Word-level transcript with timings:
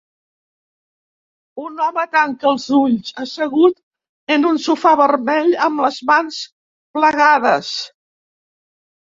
Un 1.63 1.83
home 1.87 2.05
tanca 2.15 2.49
els 2.51 2.65
ulls, 2.77 3.11
assegut 3.25 4.33
en 4.37 4.49
un 4.53 4.57
sofà 4.65 4.95
vermell 5.03 5.53
amb 5.67 5.85
les 5.85 6.01
mans 6.11 6.41
plegades. 6.99 7.71